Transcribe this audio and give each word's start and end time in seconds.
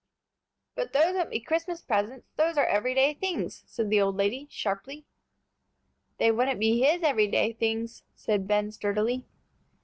"But 0.73 0.93
those 0.93 1.13
wouldn't 1.13 1.29
be 1.29 1.39
Christmas 1.39 1.83
presents; 1.83 2.25
those 2.35 2.57
are 2.57 2.65
everyday 2.65 3.13
things," 3.13 3.63
said 3.67 3.91
the 3.91 4.01
old 4.01 4.15
lady, 4.17 4.47
sharply. 4.49 5.05
"They 6.17 6.31
wouldn't 6.31 6.59
be 6.59 6.79
his 6.81 7.03
everyday 7.03 7.53
things," 7.53 8.01
said 8.15 8.47
Ben, 8.47 8.71
sturdily. 8.71 9.25